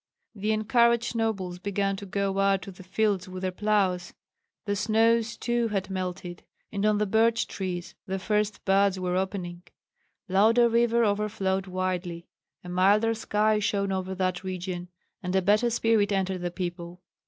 The 0.33 0.51
encouraged 0.51 1.15
nobles 1.15 1.59
began 1.59 1.95
to 1.97 2.07
go 2.07 2.39
out 2.39 2.63
to 2.63 2.71
the 2.71 2.81
fields 2.81 3.29
with 3.29 3.43
their 3.43 3.51
ploughs. 3.51 4.15
The 4.65 4.75
snows 4.75 5.37
too 5.37 5.67
had 5.67 5.91
melted, 5.91 6.41
and 6.71 6.87
on 6.87 6.97
the 6.97 7.05
birch 7.05 7.45
trees 7.45 7.93
the 8.07 8.17
first 8.17 8.65
buds 8.65 8.99
were 8.99 9.15
opening. 9.15 9.61
Lauda 10.27 10.67
River 10.69 11.05
overflowed 11.05 11.67
widely. 11.67 12.25
A 12.63 12.69
milder 12.69 13.13
sky 13.13 13.59
shone 13.59 13.91
over 13.91 14.15
that 14.15 14.43
region, 14.43 14.87
and 15.21 15.35
a 15.35 15.41
better 15.43 15.69
spirit 15.69 16.11
entered 16.11 16.41
the 16.41 16.49
people. 16.49 17.03